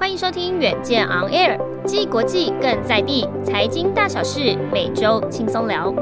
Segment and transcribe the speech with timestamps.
[0.00, 5.94] 欢迎收听《远见 On Air》，既国际更在地，财经大小事每周轻松聊。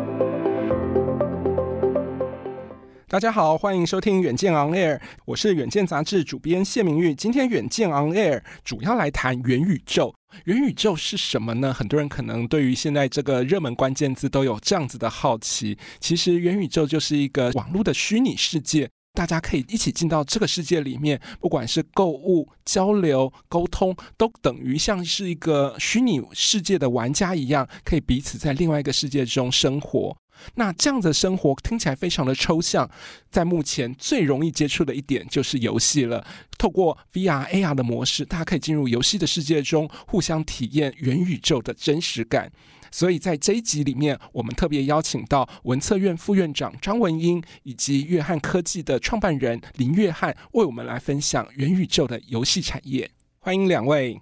[3.08, 7.12] 大家好，欢迎收听《远见 On Air》，我是远见杂志主编谢明玉。
[7.12, 10.14] 今天《远见 On Air》主要来谈元宇宙。
[10.44, 11.74] 元宇宙是什么呢？
[11.74, 15.76] 很多人可能对于现在这个热门关键字都有这样子的好奇。
[15.98, 18.88] 其实元宇宙就是一个网络的虚拟世界。
[19.18, 30.16] 大家可以一起进到这个世界里面，不管是购物、交流、沟通，都等于像是一个虚拟世界的玩家一样，可以彼此在另外一个世界中生活。
[30.54, 32.88] 那这样的生活听起来非常的抽象，
[33.28, 36.24] 在目前最容易接触的一点就是游戏了。
[36.56, 42.52] 透过 VR、AR 的模式，大家可以进入游戏的世界中，互相体验元宇宙的真实感。
[42.90, 53.10] 所以在这一集里面，我们特别邀请到文策院副院长张文英，以及约翰科技的创办人林约翰，为我们来分享元宇宙的游戏产业。
[53.38, 54.20] 欢迎两位。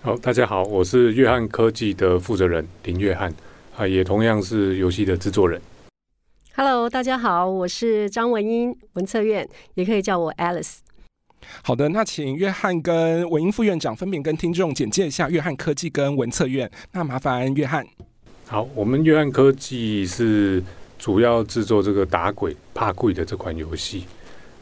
[0.00, 3.34] 好，大家好，我是约翰科技的负责人林约翰，
[3.76, 5.60] 啊，也同样是游戏的制作人。
[6.54, 10.78] Hello，大家好，我是张文英，文策院，也可以叫我 Alice。
[11.62, 16.70] 好的，那请约翰跟文英副院长分别跟听众简介一下约翰科技跟文策院。
[16.92, 17.86] 那麻烦约翰。
[18.46, 20.62] 好，我们约翰科技是
[20.98, 24.04] 主要制作这个打鬼怕贵的这款游戏。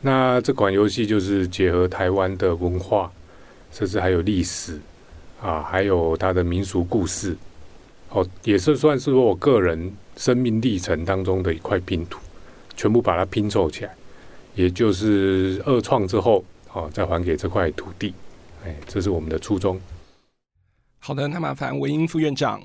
[0.01, 3.11] 那这款游戏就是结合台湾的文化，
[3.73, 4.79] 甚至还有历史
[5.41, 7.37] 啊，还有它的民俗故事。
[8.11, 12.21] 哦，也是算是我个人生命历程当中的一块拼图，
[12.77, 13.95] 全部把它拼凑起来，
[14.55, 16.45] 也就是二创之后。
[16.77, 18.13] 哦，再还给这块土地，
[18.63, 19.81] 哎，这是我们的初衷。
[20.99, 22.61] 好的，那麻烦文英副院长。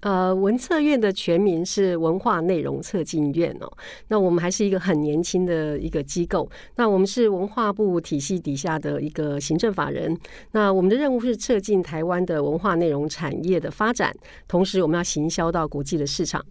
[0.00, 3.70] 呃，文策院的全名是文化内容策进院哦。
[4.08, 6.48] 那我们还是一个很年轻的一个机构。
[6.76, 10.16] 那我们是文化部体系底下的一个行政法人。
[10.52, 14.14] 那我们的任务是策进台湾的文化内容产业的发展，
[14.48, 16.44] 同时我们要行销到国际的市场。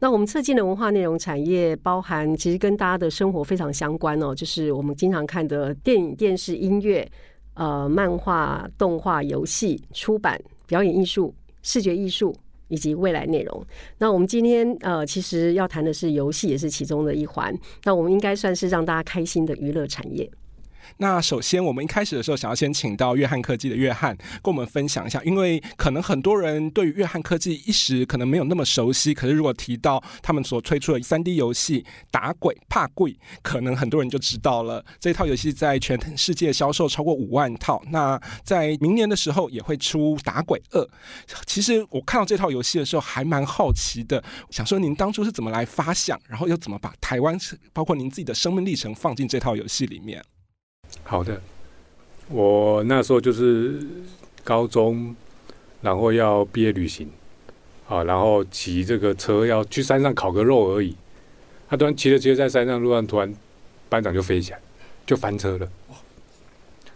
[0.00, 7.08] 那我们策进的文化内容产业，包含其实跟大家的生活非常相关哦，就是我们经常看的电影、电视、音乐、
[7.54, 11.32] 呃，漫画、动画、游戏、出版、表演艺术、
[11.62, 12.34] 视觉艺术
[12.68, 13.66] 以及未来内容。
[13.98, 17.56] 那我们今天呃，其实要谈的是游戏，也是其中的一环。
[17.84, 20.30] 那我们应该算是让大家开心的娱乐产业。
[20.98, 34.84] 那首先，我们一开始的时候想要先请到约翰科技的约翰，跟我们分享一下，因为可能很多人对于约翰科技一时可能没有那么熟悉，可是如果提到他们所推出的三 D 游戏《打鬼怕贵》，可能很多人就知道了。
[34.98, 40.80] 这套游戏在全世界销售超过五万套，那在明年的时候也会出《打鬼二》。
[41.46, 47.36] 其实我看到这套游戏的时候还蛮好奇的，想说您当初是怎么来发想，然后又怎么把台湾
[47.72, 50.22] 包括您自己的生命历程放进这套游戏里面？
[51.04, 51.40] 好的，
[52.28, 53.80] 我那时候就是
[54.42, 55.14] 高中，
[55.82, 57.08] 然后要毕业旅行，
[57.88, 60.96] 啊，然后骑这个车要去山上烤个肉而已。
[61.68, 63.32] 他突然骑着骑着在山上路上，突然
[63.88, 64.60] 班长就飞起来，
[65.06, 65.68] 就翻车了。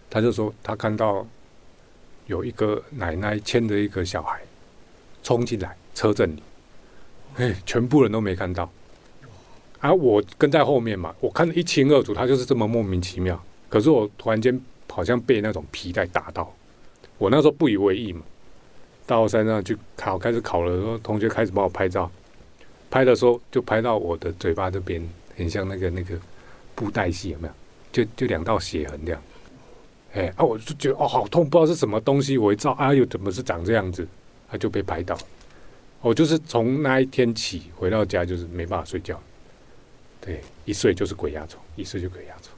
[0.09, 1.25] 他就说他看到
[2.27, 4.41] 有一个奶奶牵着一个小孩
[5.23, 6.43] 冲进来车阵里，
[7.35, 8.69] 哎，全部人都没看到，
[9.79, 13.41] 而我跟在后面嘛，我看得一清二楚，他就是这么莫名其妙。
[13.71, 16.53] 可是我突然间好像被那种皮带打到，
[17.17, 18.21] 我那时候不以为意嘛。
[19.07, 22.09] 到山上去考，开始考了，然后同学开始帮我拍照，
[22.89, 25.01] 拍的时候就拍到我的嘴巴这边，
[25.37, 26.15] 很像那个那个
[26.75, 27.53] 布袋戏，有没有？
[27.91, 29.21] 就就两道血痕这样。
[30.13, 32.37] 哎啊，我就觉得哦，好痛，不知道是什么东西。
[32.37, 34.07] 我一照，啊，又怎么是长这样子？
[34.49, 35.17] 他就被拍到。
[36.01, 39.17] 我就是从那一天起回到家就是没办法睡觉，
[40.19, 42.55] 对，一睡就是鬼压床，一睡就鬼压床。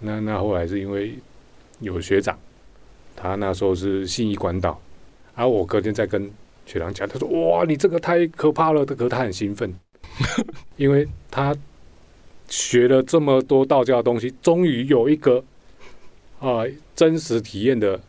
[0.00, 1.14] 那那后来是因为
[1.80, 2.38] 有学长，
[3.14, 4.80] 他那时候是信义关岛，
[5.34, 6.30] 而我隔天在跟
[6.66, 9.74] 学长讲，他说：“哇，你这个太可怕了！”可是他很兴奋，
[10.76, 11.54] 因为他
[12.48, 15.38] 学了这么多道教的东西，终于有一个
[16.38, 18.00] 啊、呃、真实体验的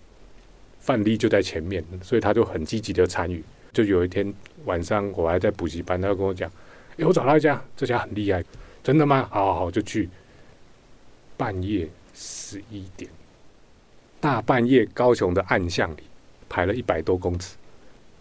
[0.79, 3.43] 范例就在前面，所以他就很积极的参与。
[3.73, 4.33] 就有一天
[4.65, 6.51] 晚上，我还在补习班，他就跟我讲
[6.97, 8.43] ：“哎，我找到一家，这家很厉害，
[8.83, 9.27] 真的吗？
[9.31, 10.09] 好好好，就去。”
[11.41, 13.09] 半夜十一点，
[14.19, 16.03] 大半夜高雄的暗巷里
[16.47, 17.55] 排了一百多公尺，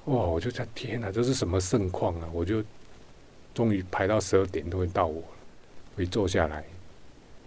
[0.07, 0.15] 哇！
[0.15, 2.31] 我就在天哪，这是什么盛况啊！
[2.33, 2.65] 我就
[3.53, 5.23] 终于排到十二点都会到我，
[5.97, 6.65] 我一坐下来，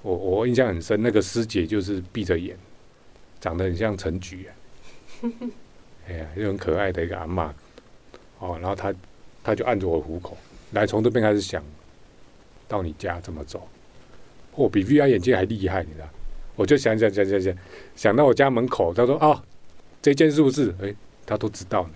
[0.03, 2.55] 我我印象很深，那个师姐就是闭着眼，
[3.41, 4.53] 长得很像陈菊啊，
[6.07, 7.49] 哎呀，又很可爱的一个阿嬷，
[8.37, 8.93] 哦，然后她
[9.43, 10.37] 她就按着我虎口，
[10.73, 11.63] 来从这边开始想
[12.67, 13.67] 到你家怎么走。
[14.55, 16.07] 哦、比 VR 眼镜还厉害，你知道？
[16.55, 17.55] 我就想想想想想，
[17.95, 19.43] 想到我家门口，他说啊、
[20.01, 20.73] 这件是不是？
[20.81, 20.93] 哎，
[21.25, 21.89] 他都知道呢。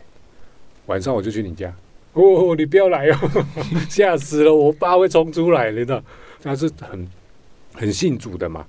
[0.88, 1.72] 晚上我就去你家，
[2.14, 3.46] 哦，你不要来哦，
[3.90, 6.04] 吓死了，我爸会冲出来，你知道？
[6.42, 7.08] 他是很
[7.74, 8.66] 很信主的嘛。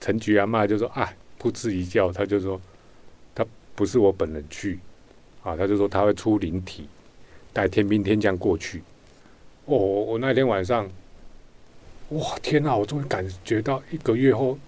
[0.00, 2.60] 陈菊阿妈就说啊，噗嗤一叫，他就说
[3.34, 3.44] 他
[3.74, 4.78] 不是我本人去
[5.42, 6.86] 啊，他就说他会出灵体，
[7.52, 8.82] 带天兵天将过去。
[9.66, 10.88] 哦，我那天晚上，
[12.12, 12.76] 哇，天哪！
[12.76, 14.58] 我终于感觉到一个月后，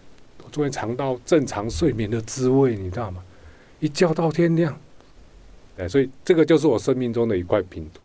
[0.42, 3.22] 我终于尝到正常睡眠的滋味，你知道吗？
[3.80, 4.78] 一觉到天亮。
[5.76, 8.00] 哎，所以这个就是我生命中的一块拼图。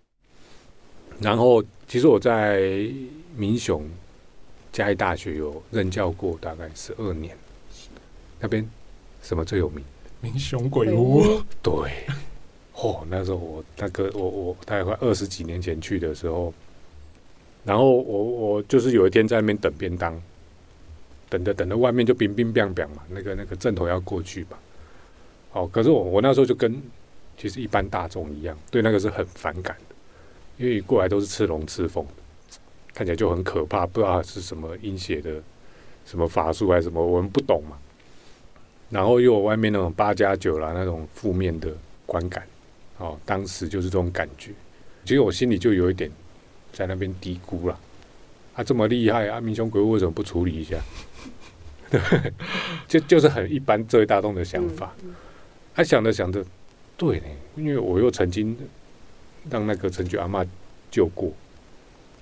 [1.19, 2.89] 然后，其实我在
[3.35, 3.87] 民雄
[4.71, 7.37] 嘉义大学有任教过，大概十二年。
[8.39, 8.67] 那边
[9.21, 9.83] 什么最有名？
[10.19, 11.41] 民雄鬼屋。
[11.61, 11.73] 对。
[12.73, 16.53] 哦，那时候我那个我我大概快二十几年前去的时候，
[17.69, 20.19] 然后我我就是有一天在那边等便当，
[21.29, 24.57] 等着等着外面就冰冰冰冰嘛，那个那个阵头要过去吧。
[25.51, 26.81] 哦，可是我我那时候就跟。
[27.37, 29.95] 其实一般大众一样，对那个是很反感的，
[30.57, 32.05] 因为过来都是吃龙吃凤，
[32.93, 35.41] 看起来就很可怕，不知道是什么阴邪的
[36.05, 37.77] 什么法术还是什么，我们不懂嘛。
[38.89, 41.73] 然后又有外面那种八加九啦，那种负面的
[42.05, 42.45] 观感，
[42.97, 44.51] 哦，当时就是这种感觉。
[45.05, 46.11] 其实我心里就有一点
[46.71, 47.79] 在那边低估了，
[48.55, 50.77] 啊，这么厉害啊，民雄鬼屋为什么不处理一下？
[51.89, 51.99] 对
[52.87, 54.93] 就就是很一般社会大众的想法，
[55.73, 56.45] 他、啊、想着想着。
[56.95, 57.25] 对呢，
[57.55, 58.57] 因为我又曾经
[59.49, 60.45] 让那个陈菊阿嬷
[60.91, 61.31] 救过，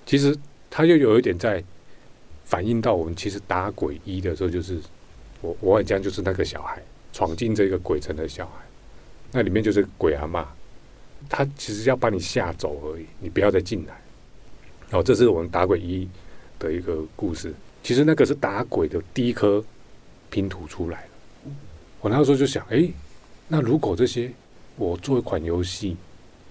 [0.06, 0.36] 其实
[0.70, 1.62] 他又有一点在
[2.44, 4.78] 反映到我们其实打鬼一的时候，就是
[5.40, 6.80] 我我很像就是那个小孩
[7.12, 8.52] 闯进这个鬼城的小孩，
[9.32, 10.48] 那里面就是鬼阿妈，
[11.28, 14.00] 他其实要把你吓走而已，你不要再进来。
[14.90, 16.08] 哦，这是我们打鬼一
[16.58, 19.64] 的一个故事，其实那个是打鬼的第一颗
[20.30, 21.04] 拼图出来。
[22.00, 22.88] 我那时候就想，哎，
[23.46, 24.30] 那如果这些。
[24.80, 25.96] 我做一款游戏，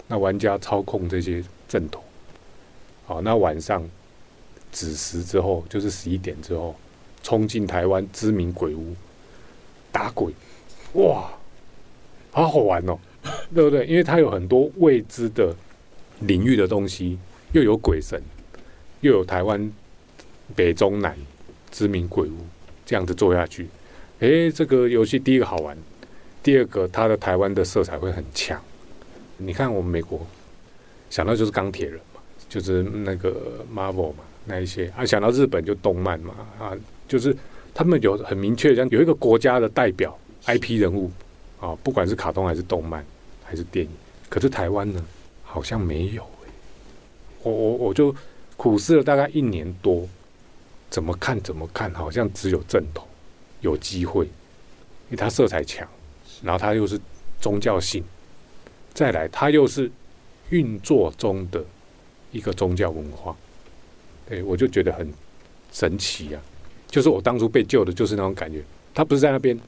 [0.06, 2.04] 那玩家操控这些阵头，
[3.06, 3.82] 好，那晚上
[4.70, 6.76] 子时之后，就是十一点之后，
[7.22, 8.94] 冲进台湾知名鬼屋
[9.90, 10.30] 打鬼，
[10.92, 11.30] 哇，
[12.30, 12.98] 好好玩哦，
[13.54, 13.86] 对不对？
[13.86, 15.56] 因为它有很多未知的
[16.20, 17.18] 领域的东西，
[17.52, 18.22] 又有鬼神，
[19.00, 19.72] 又有台湾
[20.54, 21.16] 北中南
[21.70, 22.36] 知名鬼屋，
[22.84, 23.68] 这样子做下去，
[24.20, 25.76] 诶，这个游戏第一个好玩。
[26.42, 28.58] 第二个，它的台湾的色彩会很强。
[29.36, 30.26] 你看，我们美国
[31.10, 36.72] 想到就是钢铁人嘛，就是那个 Marvel 嘛，那一些啊，想到日本就动漫嘛，啊，
[37.06, 37.36] 就是
[37.74, 40.16] 他们有很明确，像有一个国家的代表
[40.46, 41.10] IP 人物
[41.60, 43.04] 啊，不管是卡通还是动漫
[43.44, 43.90] 还是电影。
[44.28, 45.04] 可是台湾呢，
[45.42, 46.26] 好像没有、
[47.42, 48.14] 我我我就
[48.56, 50.08] 苦思了大概一年多，
[50.90, 53.06] 怎么看怎么看，好像只有正统
[53.60, 55.86] 有机会，因为它色彩强。
[56.40, 57.00] 然后它又是
[57.40, 58.04] 宗教性，
[58.94, 59.90] 再来它又是
[60.50, 61.64] 运作中的
[62.30, 63.36] 一个宗教文化，
[64.28, 65.12] 对，我就觉得很
[65.72, 66.40] 神奇啊！
[66.86, 68.62] 就是我当初被救的，就是那种感觉。
[68.94, 69.58] 他不是在那边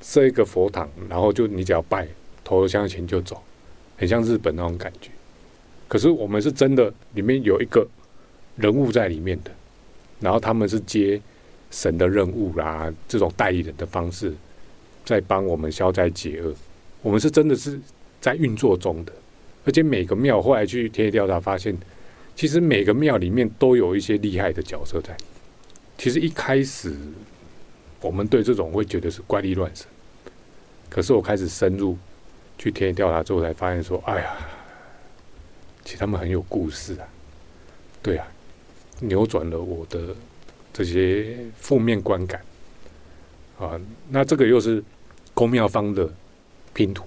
[0.00, 2.06] 设一个佛堂，然后就你只要拜，
[2.44, 3.42] 投了香钱就走，
[3.96, 5.10] 很像日本那种感觉。
[5.88, 7.86] 可是我们是真的，里面有一个
[8.56, 9.50] 人物在里面的，
[10.20, 11.20] 然后他们是接
[11.70, 14.34] 神的任务啦，这种代理人的方式。
[15.04, 16.52] 在帮我们消灾解厄，
[17.00, 17.78] 我们是真的是
[18.20, 19.12] 在运作中的，
[19.64, 21.78] 而且每个庙后来去田野调查发现，
[22.34, 25.16] 其实每个庙里面都有一些厉害的角色在。
[25.96, 26.92] 其实一开始
[28.00, 29.86] 我们对这种会觉得是怪力乱神，
[30.90, 31.96] 可是我开始深入
[32.58, 34.36] 去田野调查之后，才发现说，哎呀，
[35.86, 37.08] 其实他们很有故事啊，
[38.02, 38.28] 对啊，
[39.00, 40.14] 扭转了我的
[40.74, 42.42] 这些负面观感。
[43.58, 44.84] 啊，那这个又是。
[45.34, 46.10] 宫庙方的
[46.72, 47.04] 拼图，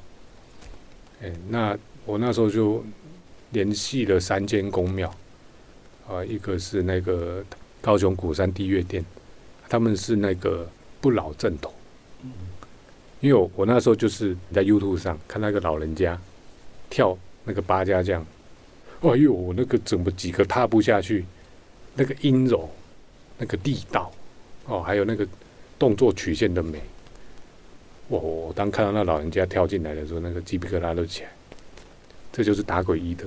[1.19, 2.85] 哎，那我那时候就
[3.53, 5.11] 联系了三间宫庙，
[6.07, 7.43] 啊，一个是那个
[7.81, 9.03] 高雄鼓山地月殿，
[9.67, 10.69] 他们是那个
[11.01, 11.73] 不老正统，
[13.19, 16.15] 因为我我那时候就是在 YouTube 上看那个老人家
[16.87, 18.23] 跳那个八家将，
[19.01, 21.25] 哎呦，我那个怎么几个踏步下去，
[21.95, 22.69] 那个阴柔，
[23.37, 24.11] 那个力道，
[24.65, 25.27] 哦，还有那个
[25.77, 26.81] 动作曲线的美。
[28.09, 31.29] 我我当看到那老人家跳进来的时候，那个鸡皮疙瘩都起来。
[32.31, 33.25] 这就是打鬼一的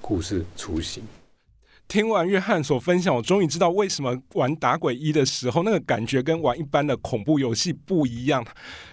[0.00, 1.02] 故事雏形。
[1.88, 8.44] 听完约翰所分享，我终于知道为什么玩打鬼一的时候，那个感觉跟玩一般的恐怖游戏不一样。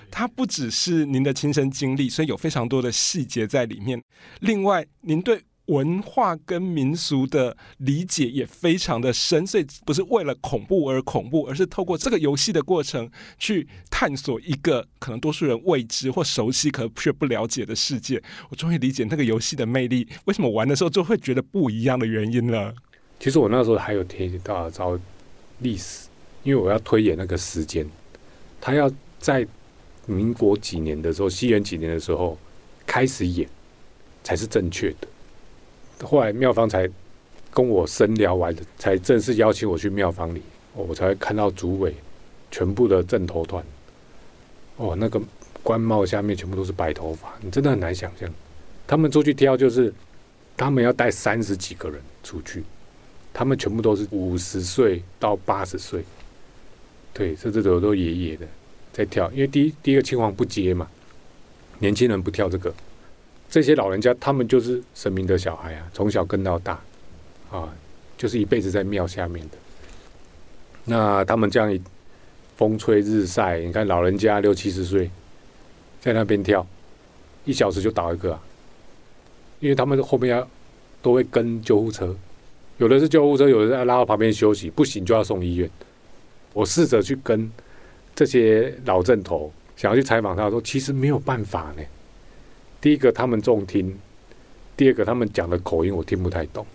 [0.09, 4.01] 它不只是您的亲身经历，所以有非常多的细节在里面。
[4.39, 18.21] 另外，您对文化跟民俗的理解也非常的深，所以不是为了恐怖而恐怖，而是透过这个游戏的过程去探索一个可能多数人未知或熟悉可却不了解的世界。
[18.49, 22.73] 我终于理解那个游戏的魅力，为什么玩的时候就会觉得不一样的原因了。
[23.19, 24.97] 其实我那时候还有提到找
[25.59, 26.07] 历史，
[26.43, 27.87] 因为我要推演那个时间，
[28.61, 29.45] 他要在
[30.05, 32.37] 民国几年的时候，西元几年的时候
[32.85, 33.49] 开始演
[34.23, 35.07] 才是正确的。
[36.03, 36.89] 后来庙方才
[37.51, 40.41] 跟我深聊完，才正式邀请我去庙方里，
[40.73, 41.95] 我才看到主委
[42.51, 43.63] 全部的正头团，
[44.75, 45.19] 哦，那个
[45.63, 48.29] 官帽下面全部都是白头发，你真的很难想象。
[48.85, 49.91] 他们出去挑就是，
[50.55, 52.63] 他们要带三十几个人出去，
[53.33, 56.03] 他们全部都是五十岁到八十岁，
[57.13, 58.45] 对，甚至都有都爷爷的
[58.93, 60.87] 在跳，因为第一第一个青黄不接嘛，
[61.79, 62.73] 年轻人不跳这个。
[63.49, 66.79] 这些老人家，他们就是神明的小孩啊，从小跟到大，
[67.49, 67.73] 啊，
[68.17, 69.57] 就是一辈子在庙下面的。
[70.83, 71.81] 那他们这样一
[72.57, 75.09] 风吹日晒，你看老人家六七十岁，
[76.01, 76.65] 在那边跳，
[77.45, 78.43] 一小时就倒一个啊。
[79.59, 80.47] 因为他们后面要
[81.01, 82.15] 都会跟救护车，
[82.77, 85.69] 有的是救护车，有的是拉到旁边休息，不行就要送医院。
[86.53, 87.49] 我试着去跟
[88.13, 91.83] 这些老阵头，想要去采访他，说其实没有办法呢。
[92.79, 93.97] 第一个他们重听，
[94.75, 96.65] 第二个他们讲的口音我听不太懂。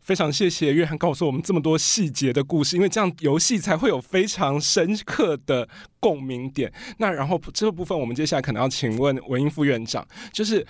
[0.00, 5.68] 非常谢谢约翰告诉我们这么多细节的故事，因为这样游戏才会有非常深刻的
[5.98, 6.72] 共鸣点。
[6.98, 10.66] 那然后这个部分，我们接下来可能要请问文英副院长，就是。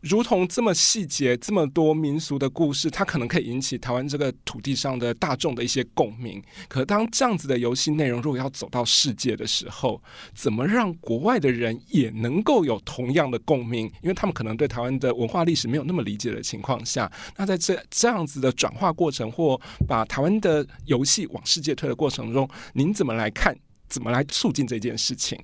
[0.00, 6.40] 如同这么细节、这么多民俗的故事，它可能可以引起台湾这个土地上的大众的一些共鸣。
[6.68, 10.00] 可当这样子的游戏内容如果要走到世界的时候，
[10.34, 13.86] 怎么让国外的人也能够有同样的共鸣？
[14.00, 23.56] 因为他们可能对台湾的文化历史没有那么理解的情况下，那在这这样子的转化过程或把台湾的游戏往世界推的过程中，您怎么来看？
[23.88, 25.36] 怎么来促进这件事情？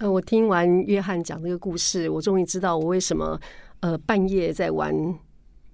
[0.00, 3.40] 呃，我听完约翰讲这个故事，我终于知道我为什么。
[3.80, 5.18] 呃，半夜在玩。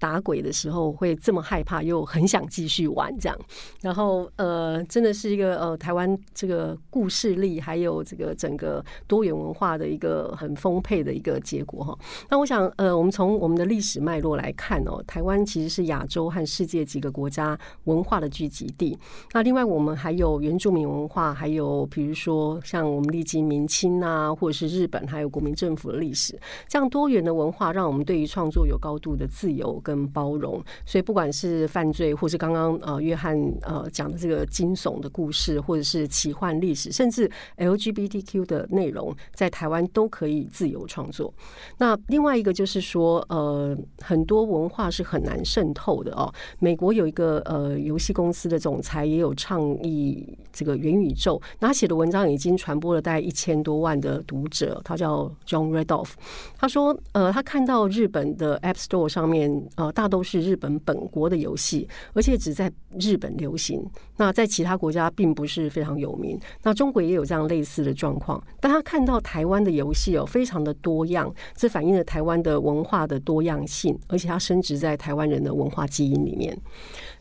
[0.03, 3.39] 打鬼的时候会这么害怕，又很想继续玩这样，
[3.83, 11.97] 然后呃，真的是一个呃台湾这个故事力，还有这个整个多元文化的一个很丰沛的一个结果哈。
[12.29, 18.99] 那我想呃，我们从我们的历史脉络来看哦，台湾其实是亚洲和世界几个国家文化的聚集地。
[19.33, 29.92] 那另外我们还有原住民文化，还有比如说像我们历经明清啊，或者是日本，还有国民政府的历史，这样多元的文化，让我们对于创作有高度的自由跟。
[29.93, 41.33] 跟包容，所以不管是犯罪，或是刚刚呃约翰呃讲的这个惊悚的故事，或者是奇幻历史，甚至 LGBTQ 的内容，在台湾都可以自由创作。
[41.77, 46.33] 那另外一个就是说，呃，很多文化是很难渗透的哦。
[46.59, 54.81] 美国有一个呃游戏公司的总裁也有倡议这个元宇宙，那他写的文章已经传播了大概一千多万的读者。
[54.83, 56.13] 他叫 John Randolph，
[56.57, 59.43] 他说，呃，他看到日本的 App Store 上面。
[59.91, 62.71] 大都是日本本国的游戏，而且只在
[63.01, 63.83] 日本流行。
[64.17, 66.39] 那在其他国家并不是非常有名。
[66.63, 68.43] 那中国也有这样类似的状况。
[68.61, 76.57] 当他看到台湾的游戏哦，非常的多样，这反映了台湾的文化的多样性，而且它深植在台湾人的文化基因里面。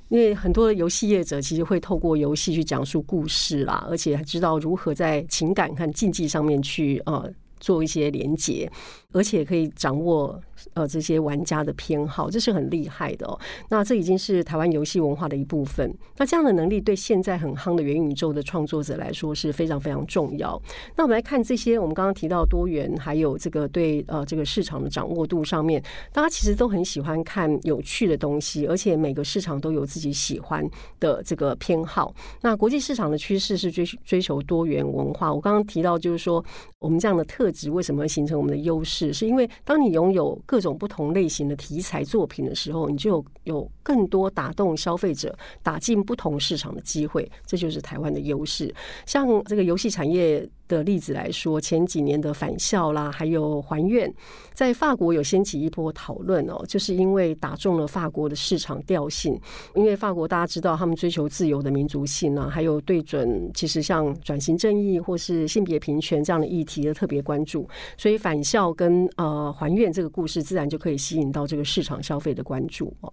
[0.10, 8.70] 因为很多的游戏业者其实会透过游戏去讲述故事啦，而且还知道如何在情感和竞技上面去呃做一些连结，
[9.12, 10.40] 而且可以掌握。
[10.76, 13.36] 呃，这些玩家的偏好，这是很厉害的哦。
[13.70, 15.92] 那这已经是台湾游戏文化的一部分。
[16.18, 20.62] 那这样的能力对现在很夯的元宇宙的创作者来说是非常非常重要。
[20.96, 30.64] 那我们来看这些，我们刚刚提到多元，还有这个对呃这个市场的掌握度上面，大家其实都很喜欢看有趣的东西，而且每个市场都有自己喜欢
[31.00, 32.14] 的这个偏好。
[32.42, 35.34] 那国际市场的趋势是追追求多元文化。
[35.34, 36.46] 我刚刚提到就是说，
[36.78, 39.01] 我们这样的特质为什么会形成我们的优势？
[39.14, 48.74] 是因为当你拥有各种不同类型的题材作品的时候，你就有，有更多打动消费者、打进不同市场的机会，这就是台湾的优势。
[49.06, 50.46] 像这个游戏产业
[50.78, 54.12] 的例子来说，前几年的返校啦，还有还愿，
[54.54, 59.40] 在法国有掀起一波讨论哦，就是因为打中了法国的市场调性。
[59.76, 73.12] 因为法国大家知道，他们追求自由的民族性啊，还有对准其实像转型正义或是性别平权这样的议题的特别关注，所以返校跟呃还愿这个故事，自然就可以吸引到这个市场消费的关注哦。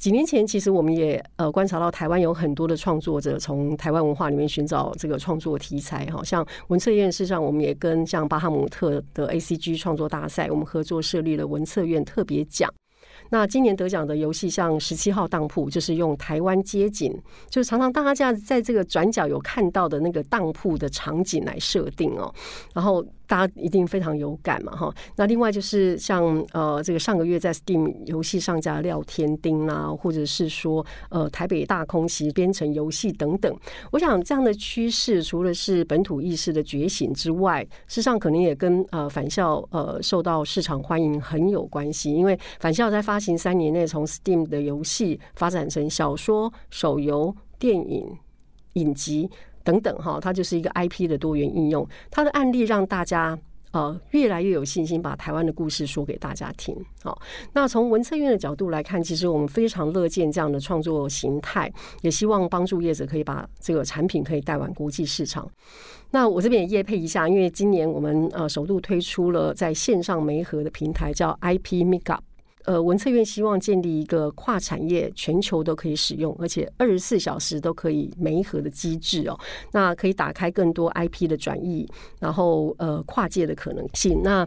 [0.00, 12.72] 几年前，其实我们也呃观察到台湾有很多的创作者从台湾文化里面寻找这个创作题材，好像文策院事实上我们也跟像巴哈姆特的 ACG 创作大赛，我们合作设立了文策院特别奖。
[13.28, 17.14] 那今年得奖的游戏像十七号当铺，就是用台湾街景，
[17.50, 22.34] 就是常常大家在这个转角有看到的那个当铺的场景来设定哦，
[22.72, 23.04] 然后。
[23.30, 24.92] 大家一定非常有感嘛，哈。
[25.14, 33.56] 那另外就是像呃，这个上个月在 Steam 游戏上架廖天丁啦，或者是说呃台北大空袭编程游戏等等。
[33.92, 42.12] 我想这样的趋势，除了是本土意识的觉醒之外，事实上可能也跟呃返校呃受到市场欢迎很有关系。
[42.12, 48.08] 因为返校在发行三年内，从 Steam 的游戏发展成小说、手游、电影、
[48.72, 49.30] 影集。
[49.64, 51.86] 等等哈，它就是一个 IP 的多元应用。
[52.10, 53.38] 它的案例让大家
[53.72, 56.76] 呃越来越有信心，把台湾的故事说给大家听。
[57.02, 57.20] 好，
[57.52, 65.48] 那从文策院的角度来看，其实我们非常乐见这样的创作形态，也希望帮助业者可以把这个产品可以带往国际市场。
[66.10, 72.18] 那我这边也业配一下，因为今年我们呃首度推出了在线上媒合的平台，叫 IP Makeup。
[72.64, 79.38] 呃，文策院希望建立一个跨产业、全球都可以使用，而且二十四小时都可以媒合的机制哦。
[79.72, 81.88] 那可以打开更多 IP 的转移，
[82.18, 84.22] 然后呃跨界的可能性。
[84.22, 84.46] 那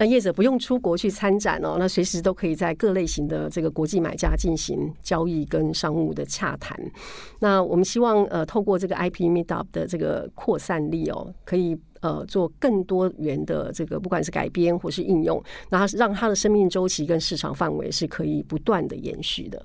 [0.00, 6.76] 那业者不用出国去参展哦，那随时都可以在各类型的这个国际买家进行交易跟商务的洽谈。
[7.38, 11.78] 那我们希望呃透过这个 IP Meetup 的这个扩散力哦，可以。
[12.02, 15.38] 呃，做更多元的这个，不管是改编或是应用，
[15.68, 19.62] 然后让它的生命周期跟市场范围是可以不断的延续的。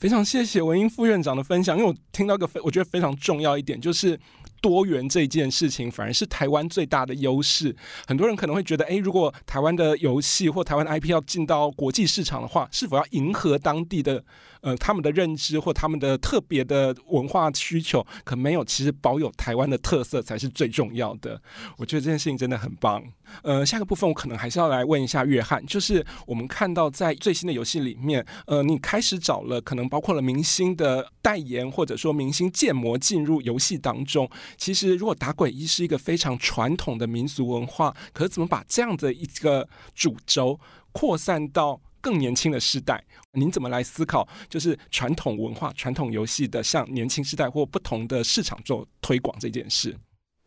[0.00, 4.18] 非常谢谢文英副院长的分享，因为我听到一个非我觉得非常重要一点，就是
[4.60, 7.74] 多元这件事情反而是台湾最大的优势。
[8.06, 14.24] 很多人可能会觉得，哎，如果台湾的游戏或台湾的 IP 要进到国际市场的话，是否要迎合当地的？
[14.66, 18.64] 呃，他们的认知或他们的特别的文化需求，可没有。
[18.64, 21.40] 其实保有台湾的特色才是最重要的。
[21.76, 23.00] 我觉得这件事情真的很棒。
[23.42, 34.28] 呃，下个部分我可能还是要来问一下约翰，就是我们看到在最新的游戏里面，呃，你开始找了可能包括了明星的代言，或者说明星建模进入游戏当中。
[34.56, 40.58] 其实，如果打鬼一是一个非常传统的民俗文化，可是怎么把这样的一个主轴
[40.90, 44.28] 扩散到更年轻的世代，您怎么来思考？
[44.48, 49.92] 就是传统文化、传统游戏的向年轻世代或不同的市场做推广这件事，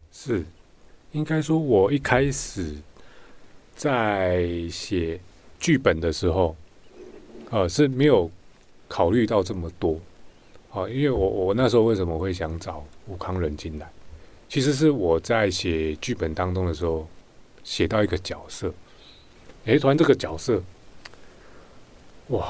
[0.10, 0.45] 是
[1.12, 2.78] 应该说，我一开始
[3.76, 5.19] 在写
[5.60, 6.56] 剧本的时候，
[7.50, 8.32] 呃，是没有
[8.88, 10.00] 考虑到这么多。
[10.69, 13.91] 好，因为我我那时候为什么会想找吴康仁进来？
[14.48, 17.06] 其实是我在写剧本当中的时候，
[17.65, 18.74] 写到一个角色，
[19.65, 20.63] 诶，突然这个角色。
[22.30, 22.48] 哇！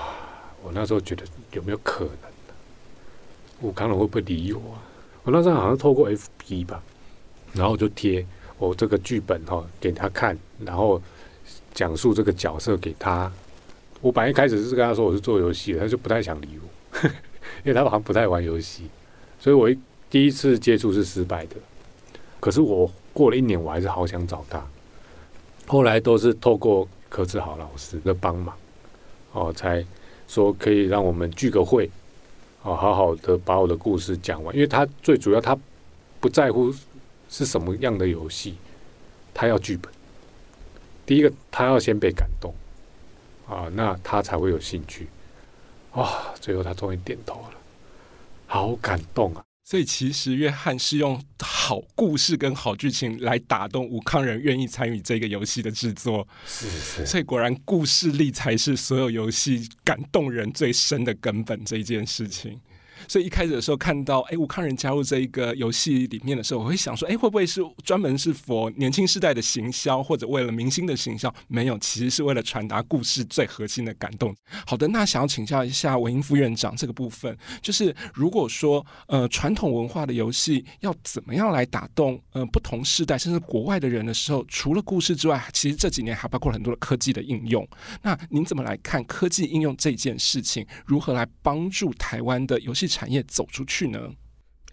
[0.61, 2.53] 我那时候觉得有没有可能呢？
[3.61, 4.61] 吴慷仁会不会理我？
[5.23, 6.83] 我那时候好像透过 FB 吧，
[7.53, 8.25] 然后就贴
[8.57, 11.01] 我这个剧本哈给他看，然后
[11.73, 13.31] 讲述这个角色给他。
[14.01, 16.99] 我本来一开始是跟他说我是做游戏的，他就不太想理我，
[17.63, 18.89] 因为他好像不太玩游戏，
[19.39, 21.55] 所以我一第一次接触是失败的。
[22.41, 24.61] 可是我过了一年，我还是好想找他。
[25.67, 28.53] 后来都是透过柯志豪老师的帮忙。
[29.31, 29.85] 哦，才
[30.27, 31.89] 说可以让我们聚个会，
[32.63, 34.55] 哦，好好的把我的故事讲完。
[34.55, 35.57] 因为他最主要，他
[36.19, 36.73] 不在乎
[37.29, 38.55] 是什么样的游戏，
[39.33, 39.91] 他要剧本。
[41.05, 42.53] 第一个，他要先被感动，
[43.47, 45.07] 啊，那他才会有兴趣。
[45.91, 47.53] 啊，最后他终于点头了，
[48.45, 49.43] 好感动啊！
[49.69, 56.27] 所以其实约翰是用好故事跟好剧情来打动吴康仁，愿意参与这个游戏的制作。
[56.43, 57.05] 是是。
[57.05, 61.63] 所以果然故事力才是所有游戏感动人最深的根本。
[61.63, 62.59] 这一件事情。
[63.07, 71.33] 所以一开始的时候看到，哎，吴康仁加入这一个游戏里面的时候，我会想说，哎，会不会是专门是佛年轻世代的行销，或者为了明星的行销？
[71.47, 74.35] 没有，其实是为了传达故事最核心的感动。
[74.65, 87.67] 好的，那想要请教一下文英副院长，这个部分就是如果说，呃，传统文化的游戏要怎么样来打动呃不同世代，甚至国外的人的时候，除了故事之外，其实这几年还包括很多的科技的应用。
[88.01, 90.65] 那您怎么来看科技应用这件事情？
[90.85, 94.11] 如何来帮助台湾的游戏产业走出去呢？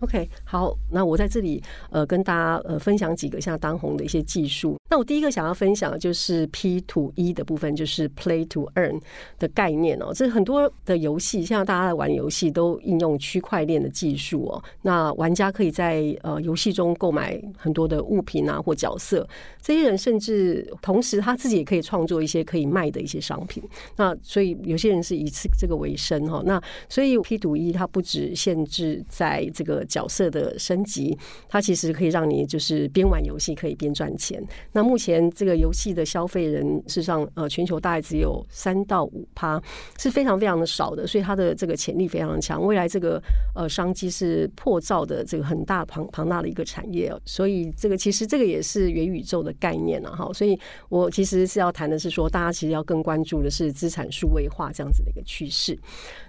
[0.01, 4.77] ？OK，好，那我在这里呃跟大家呃分享几个现在当红的一些技术。
[4.91, 9.01] 那我第一个想要分享的就是 P to E 的部分，就是 Play to Earn
[9.39, 10.13] 的概念哦。
[10.15, 14.63] 这很多的游戏，现在大家在玩游戏都应用区块链的技术哦。
[14.83, 19.27] 那玩家可以在呃游戏中购买很多的物品啊或角色，
[19.63, 23.63] 这些人甚至同时他自己也可以创作一些可以卖的一些商品。
[23.97, 26.43] 那所以有些人是以此这个为生哈。
[26.45, 29.86] 那所以 P to E 它不只限制在这个。
[29.87, 31.17] 角色的升级，
[31.49, 34.43] 它其实可以让你就是边玩游戏可以边赚钱。
[34.73, 39.63] 那目前这个游戏的消费人事实上呃全球大概只有三到五趴，
[39.99, 42.65] 是非常非常的少的，所以它的这个潜力非常的强。
[42.65, 43.23] 未来这个
[43.55, 50.31] 呃商机是破造的这个很大庞庞大的一个产业，所以这个其实这个也是元宇宙的概念了哈。
[50.33, 55.79] 所以我其实是要谈的是说，大家其实要更关注的是资产数位化这样子的一个趋势。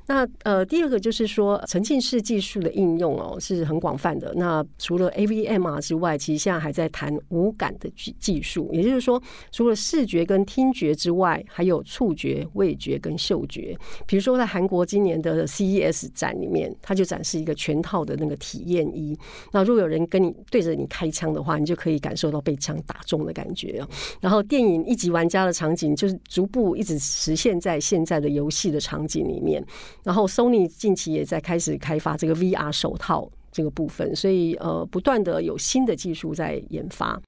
[0.07, 4.33] 那呃，第二个就是说，沉浸式技术的应用哦是很广泛的。
[4.35, 13.77] 那除了 AVMR 之外，其实现在还在谈无感的技技术，也就是说，除了视觉跟听觉之外，还有触觉、味觉跟嗅觉。
[14.05, 19.17] 比如说，在韩国今年的 CES 展里面，它就展示一个全套的那个体验衣。
[19.51, 23.85] 那如果有人跟你对着你开枪的话，你就可以感受到被枪打中的感觉。
[24.21, 29.61] 然后，电影一级玩家的场景就是逐步一直实现在现在的游戏的场景里面。
[30.03, 37.21] 然后，Sony 近期也在开始开发这个 VR 手套这个部分，所以呃，不断的有新的技术在研发。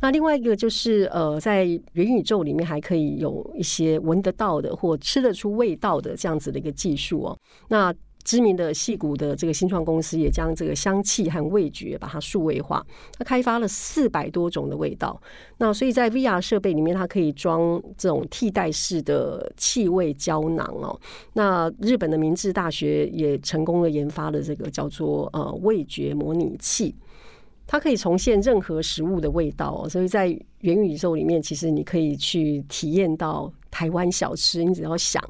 [0.00, 7.38] 那另外一个就是呃，在元宇宙里面还可以有一些闻得到的或吃得出味道的这样子的一个技术哦。
[7.68, 7.94] 那
[8.26, 12.84] 知名的戏骨的这个新创公司也将这个香气和味觉把它数位化，
[13.16, 15.18] 它开发了四百多种的味道。
[15.58, 21.00] 那所以在 VR 设备里面，它可以装这种替代式的气味胶囊哦。
[21.34, 26.92] 那日本的明治大学也成功的研发了这个叫做呃味觉模拟器，
[27.64, 29.88] 它可以重现任何食物的味道哦。
[29.88, 30.26] 所以在
[30.62, 35.22] 元宇宙里面，其实你可以去体验到台湾小吃，你只要想。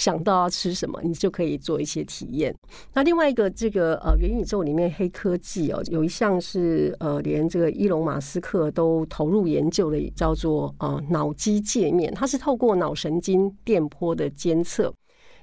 [0.00, 2.54] 想到要吃什么，你就可以做一些体验。
[2.94, 14.90] 那另外一个这个呃元宇宙里面黑科技哦，有一项是呃连这个伊隆马斯克都投入研究的，叫做呃脑机界面，它是透过脑神经电波的监测。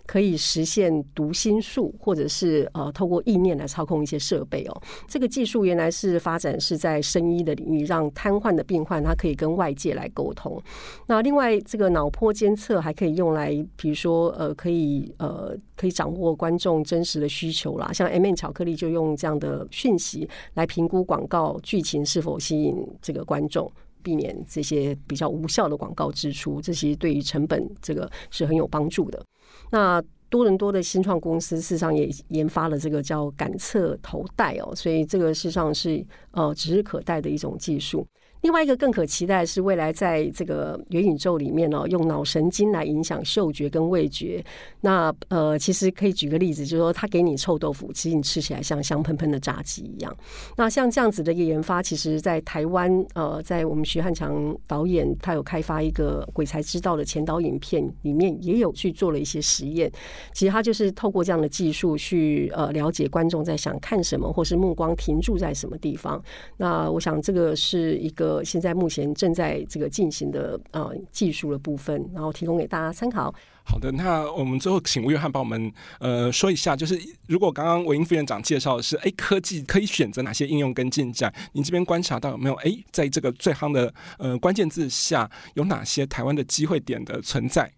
[0.07, 4.81] 可以实现读心术，或者是呃透过意念来操控一些设备哦。
[5.07, 10.59] 这个技术原来是发展是在生医的领域，让瘫痪的病患他可以跟外界来沟通。
[11.05, 17.91] 那另外这个脑波监测还可以用来，比如说呃可以呃可以掌握观众真实的需求啦。
[17.91, 23.69] 像 M&M 巧克力就用这样的讯息来评估广告剧情是否吸引这个观众，
[24.01, 26.61] 避免这些比较无效的广告支出。
[26.61, 29.21] 这些对于成本这个是很有帮助的。
[29.71, 38.05] 那多伦多的新创公司事实上也研发了这个叫感测头戴哦，所以这个事实上是呃指日可待的一种技术。
[38.47, 44.41] 另外一个更可期待是未来在这个元宇宙里面呢，用脑神经来影响嗅觉跟味觉。
[44.79, 50.15] 那呃，其实可以举个例子，就是说他给你臭豆腐，其实你吃起来像香喷喷的炸鸡一样。
[50.55, 59.91] 那像这样子的一个研发，其实在台湾呃，在我们徐汉强导演他有开发一个《鬼才知道》的前导影片里面，也有去做了一些实验。
[60.31, 66.23] 其实他就是透过这样的技术去呃了解观众在想看什么，或是目光停驻在什么地方。
[66.55, 68.36] 那我想这个是一个。
[68.37, 73.33] 呃，现在目前正在这个进行的呃技术的部分，然后提供给大家参考。
[73.63, 76.97] 好的，那我们最后请吴约翰帮我们呃说一下，就是
[77.27, 87.71] 如果刚刚韦英副院长介绍的是哎科技可以选择哪些应用跟进展，您这边观察到有没有哎在这个最夯的呃关键字下有哪些台湾的机会点的存在？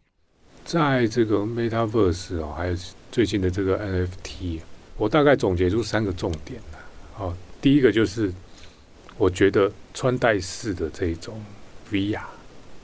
[0.66, 2.76] 在这个 Metaverse 哦，还有
[3.12, 4.60] 最近的这个 NFT，
[4.98, 6.62] 我大概总结出三个重点。
[7.14, 8.34] 好，第一个就是。
[9.20, 11.44] 我觉得穿戴式的这种
[11.92, 12.22] VR，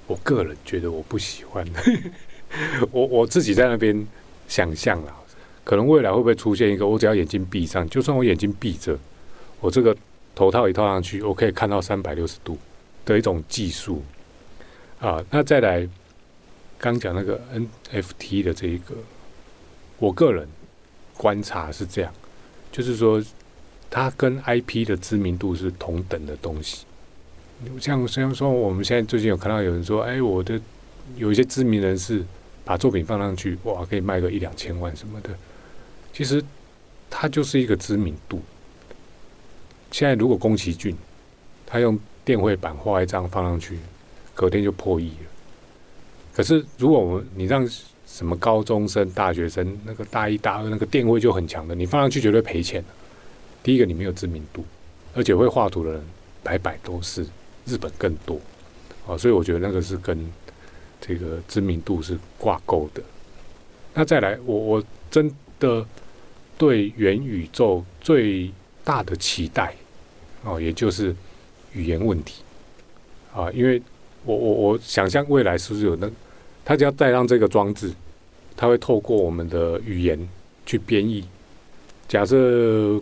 [0.05, 1.65] 我个人觉得我不喜欢。
[2.91, 4.05] 我我自己在那边
[4.45, 5.15] 想象了，
[5.63, 8.99] 可能未来会不会出现一个，我只要眼睛闭上，就算我眼睛闭着，
[9.61, 9.95] 我这个
[10.35, 12.57] 头套一套上去，我可以看到三百六十度
[13.05, 14.03] 的一种技术
[14.99, 15.23] 啊。
[15.31, 15.87] 那再来
[16.77, 17.39] 刚讲那个
[17.93, 18.93] NFT 的这一个，
[19.99, 20.45] 我个人
[21.15, 22.13] 观察是这样，
[22.73, 23.23] 就是说。
[23.95, 26.85] 它跟 IP 的知名度是同等的东西，
[27.79, 30.59] 像像说我们现在最近有看到有人说，哎，我的
[31.15, 32.21] 有一些知名人士
[32.65, 35.29] 把作品放上去，哇，可以卖个一两千万什么的。
[36.11, 36.43] 其实
[37.09, 38.41] 它就是一个知名度。
[39.91, 40.93] 现在如果宫崎骏
[41.65, 43.79] 他用电绘板画一张放上去，
[44.33, 45.29] 隔天就破亿了。
[46.33, 47.65] 可是如果我们你让
[48.05, 52.83] 什么高中生、大学生那个大一、大二那个电绘就很强的，你放上去绝对赔钱。
[53.65, 54.63] 第一个，你没有知名度，
[55.15, 56.01] 而且会画图的人
[56.43, 57.25] 百百都是，
[57.65, 58.39] 日本更多
[59.07, 60.31] 啊，所以我觉得那个是跟
[61.01, 63.01] 这个知名度是挂钩的。
[63.95, 65.83] 那再来，我我真的
[66.59, 68.51] 对元宇宙最
[68.83, 69.73] 大的期待
[70.43, 71.15] 哦，也就是
[71.73, 72.43] 语言问题
[73.33, 73.81] 啊，因为
[74.25, 76.07] 我我我想象未来是不是有那，
[76.63, 77.91] 他只要带上这个装置，
[78.55, 80.29] 他会透过我们的语言
[80.67, 81.25] 去编译，
[82.07, 83.01] 假设。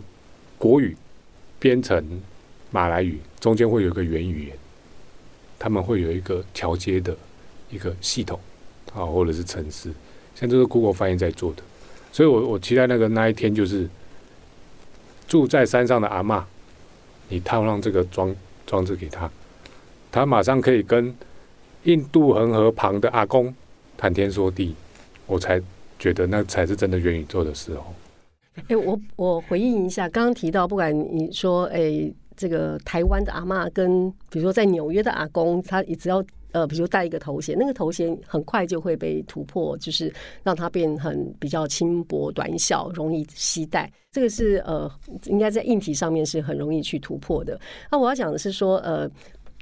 [0.58, 0.96] 国语
[1.58, 2.20] 编成
[2.70, 4.56] 马来语，中间会有一个原语言，
[5.58, 7.16] 他们会有一个桥接的
[7.70, 8.38] 一个系统
[8.94, 9.92] 啊，或者是程式，
[10.34, 11.62] 像这是 Google 翻译在做的，
[12.12, 13.88] 所以我我期待那个那一天就是
[15.26, 16.42] 住在山上的阿嬷，
[17.28, 18.34] 你套上这个装
[18.66, 19.30] 装置给他，
[20.10, 21.14] 他马上可以跟
[21.84, 23.54] 印度恒河旁的阿公
[23.96, 24.74] 谈天说地，
[25.26, 25.60] 我才
[25.98, 27.94] 觉得那才是真的元宇宙的时候。
[28.68, 40.12] 哎、我我回应一下，刚刚提到，不管你说，哎、这个台湾的阿嬷跟比如说在纽约的阿公，他也只要呃，比如戴一个头衔，那个头衔很快就会被突破，就是
[40.44, 43.90] 让它变很比较轻薄短小，容易携带。
[44.12, 44.88] 这个是呃，
[45.26, 47.60] 应该在硬体上面是很容易去突破的。
[47.90, 49.10] 那我要讲的是说，呃，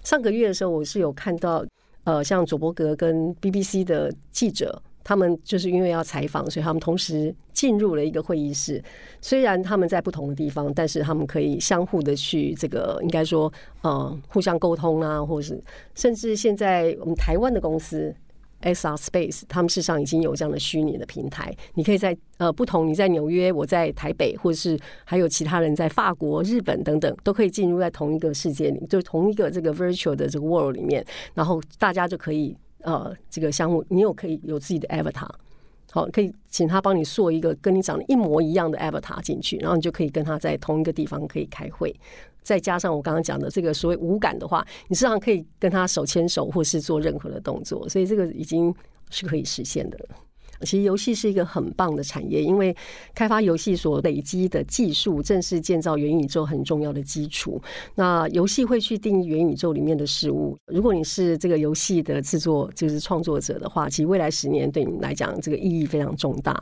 [0.05, 1.65] 上个月的时候，我是有看到，
[2.05, 4.83] 呃，像佐伯格跟 BBC 的记者。
[5.05, 8.83] 他们就是因为要采访，所以他们同时进入了一个会议室。
[9.21, 15.61] 虽然他们在不同的地方，但是他们可以相互的去这个，应该说呃互相沟通啊，或是
[15.95, 18.15] 甚至现在我们台湾的公司
[18.63, 21.53] XR Space，他们事实上已经有这样的虚拟的平台。
[21.75, 32.57] 你可以在呃不同，你在纽约，我在台北，或者是还有其他人在法国、日本等等，都可以进入在同一个世界里，就同一个这个 virtual 的这个 world 里面，然后大家就可以。
[32.83, 35.29] 呃，这个项目你有可以有自己的 avatar，
[35.91, 41.95] 好，可以请他帮你做一个跟你长得一模一样的 avatar 进去，然后你就可以跟他在同一个地方可以开会。
[42.43, 48.75] 再加上我刚刚讲的这个所谓无感的话，你实际上可以跟他手牵手或是做任何的动作，所以这个已经
[49.11, 49.99] 是可以实现的。
[50.63, 52.75] 其实游戏是一个很棒的产业，因为
[53.15, 57.61] 开发游戏所累积的技术，正是建造元宇宙很重要的基础。
[57.95, 60.57] 那游戏会去定义元宇宙里面的事物。
[60.67, 66.61] 如果你是这个游戏的制作，就是创作者的话，其实未来十年对你来讲，这个意义非常重大。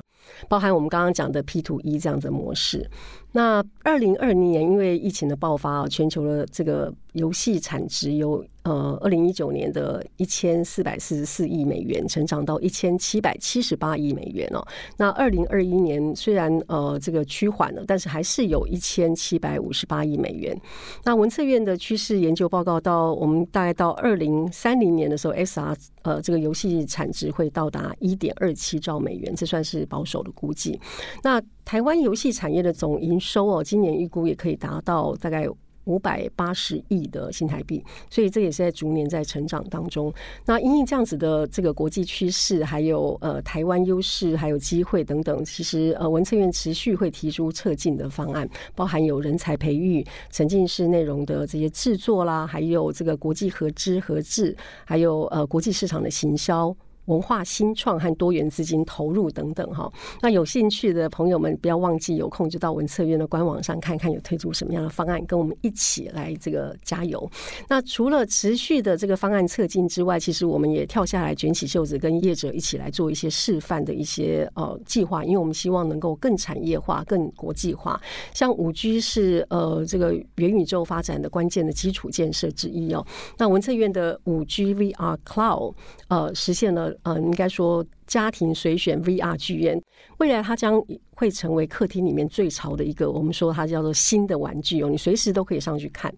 [0.49, 2.89] 包含我们刚刚讲的 P to E 这样的模式。
[3.33, 14.67] 那二零二零年因为疫情的爆发啊，全球的这个游戏产值由呃二零一九年的一千四百四十四亿美元，成长到一千七百七十八亿美元哦。
[14.97, 20.61] 那二零二一年虽然呃这个趋缓了，但是还是有一千七百五十八亿美元。
[21.05, 30.81] 那文策院的趋势研究报告到我们大概到二零三零年的时候，SR 呃这个游戏产值会到达一点二七兆美元，这算是保守手的估计。
[31.23, 35.47] 那台湾游戏产业的总营收哦，今年预估也可以达到大概
[35.85, 40.13] 五百八十亿的新台币，所以这也是在逐年在成长当中。
[40.47, 56.77] 那因为这样子的这个国际趋势，还有呃台湾优势，还有机会等等，其实呃文策院持续会提出策进的方案，包含有人才培育、沉浸式内容的这些制作啦，还有这个国际合资合制，还有呃国际市场的行销。
[57.11, 59.93] 文化新创和多元资金投入等等哈，
[60.23, 67.29] 那有兴趣的朋友们不要忘记有空就到文策院的官网上看看有推出什么样的方案，跟我们一起来这个加油。
[67.69, 78.01] 那除了持续的这个方案策进之外，其实我们也跳下来卷起袖子跟业者一起来做一些示范的一些呃计划，因为我们希望能够更产业化、更国际化。
[78.33, 83.05] 像五 G 是呃这个元宇宙发展的关键的基础建设之一哦。
[83.37, 85.75] 那文策院的五 G VR Cloud
[86.07, 86.95] 呃实现了。
[87.03, 89.81] 嗯，应该说家庭随选 VR 剧院，
[90.19, 96.13] 未来它将会成为客厅里面最潮的一个，我们说它叫做新的玩具哦，你随时都可以上去看。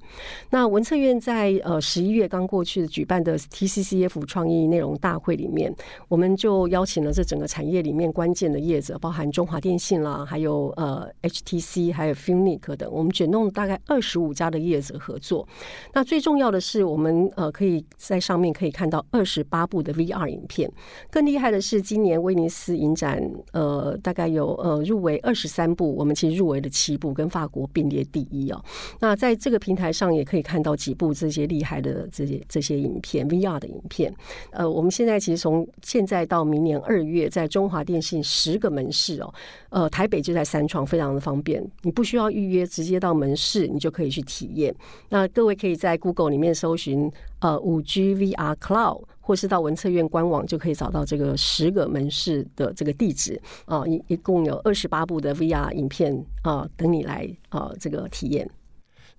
[0.48, 5.74] 那文策院在呃十一月刚过去举办的 TCCF 创意内容大会里面，
[6.08, 15.46] 我们就邀请了这整个产业里面关键的业者，包含中华电信啦，还有呃 HTC，还有 Funic 等，我们卷动大概二十五家的业者合作。
[15.92, 20.72] 那最重要的是，我们呃可以在上面可以看到二十八部的 VR 影片。
[21.10, 23.20] 更厉害的是，今年威尼斯影展
[23.52, 24.80] 呃大概有呃。
[24.92, 28.62] 入围二十三部，我们其实入围了七部，跟法国并列第一哦。
[29.00, 34.12] 那在这个平台上也可以看到几部这些厉害的这些这些影片，VR 的影片。
[34.50, 39.32] 呃，我们现在其实从现在到明年二月，在中华电信十个门市哦，
[39.70, 44.74] 呃，台北就在三创，非常的方便，你不需要预约，直接到门市你就可以去体验。
[45.08, 47.10] 那各位可以在 Google 里面搜寻
[47.42, 49.04] 呃五 G VR Cloud。
[49.24, 58.50] 或是到文策院官网就可以找到这个十个门市的这个地址啊，一一共有二十八部的 VR 影片啊，等你来啊这个体验。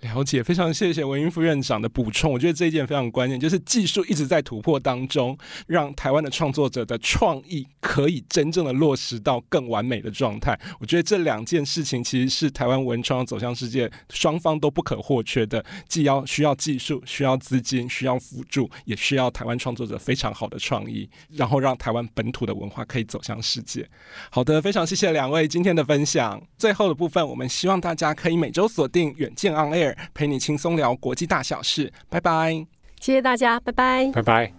[0.03, 2.29] 了解，非常谢谢文英副院长的补充。
[2.29, 10.59] 我觉得这一点非常关键，就是技术一直在突破当中，让台湾的创作者的创意可以真正的落实到更完美的状态。
[10.79, 23.89] 我觉得这两件事情其实是台湾文创走向世界双方都不可或缺的，既要需要技术、需要资金、需要辅助，也需要台湾创作者非常好的创意，然后让台湾本土的文化可以走向世界。
[24.29, 26.41] 好的，非常谢谢两位今天的分享。
[26.57, 29.92] 最后的部分，我们希望大家可以每周锁定远见 On Air。
[30.13, 31.91] 陪你轻松聊国际大小事。
[32.09, 32.65] 拜拜。
[32.99, 34.11] 谢谢大家拜拜。
[34.13, 34.53] 拜拜。